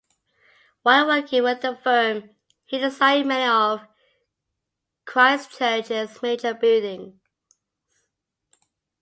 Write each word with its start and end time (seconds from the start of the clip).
While 0.81 1.05
working 1.05 1.43
with 1.43 1.61
the 1.61 1.75
firm 1.75 2.31
he 2.65 2.79
designed 2.79 3.27
many 3.27 3.45
of 3.45 3.81
Christchurch’s 5.05 6.23
major 6.23 6.55
buildings. 6.55 7.19